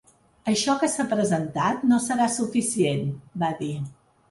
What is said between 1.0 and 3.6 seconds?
presentat no serà suficient, va